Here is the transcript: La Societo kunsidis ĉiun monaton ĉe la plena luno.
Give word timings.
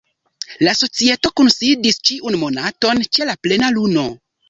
La 0.67 0.73
Societo 0.79 1.31
kunsidis 1.43 2.01
ĉiun 2.09 2.41
monaton 2.47 3.07
ĉe 3.11 3.33
la 3.33 3.41
plena 3.47 3.75
luno. 3.81 4.13